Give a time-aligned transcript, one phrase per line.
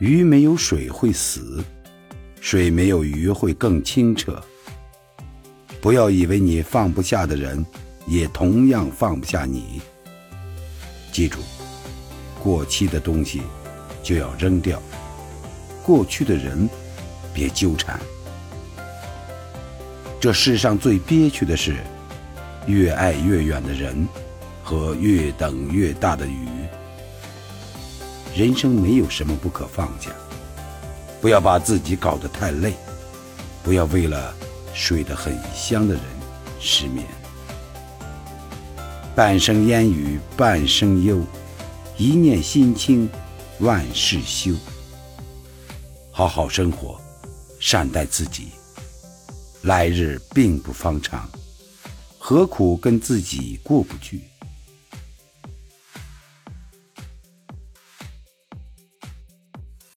[0.00, 1.62] 鱼没有水会死，
[2.40, 4.42] 水没有鱼会更清澈。
[5.78, 7.62] 不要以为你放不下的人，
[8.06, 9.78] 也同样放不下你。
[11.12, 11.40] 记住，
[12.42, 13.42] 过期的东西
[14.02, 14.80] 就要扔掉，
[15.84, 16.66] 过去的人
[17.34, 18.00] 别纠缠。
[20.18, 21.76] 这世上最憋屈的是，
[22.66, 24.08] 越爱越远的人
[24.64, 26.48] 和越等越大的鱼。
[28.34, 30.10] 人生没有什么不可放下，
[31.20, 32.74] 不要把自己搞得太累，
[33.62, 34.34] 不要为了
[34.72, 36.02] 睡得很香的人
[36.60, 37.04] 失眠。
[39.16, 41.20] 半生烟雨半生忧，
[41.98, 43.10] 一念心清
[43.58, 44.54] 万事休。
[46.12, 47.00] 好好生活，
[47.58, 48.50] 善待自己。
[49.62, 51.28] 来日并不方长，
[52.16, 54.29] 何苦跟自己过不去？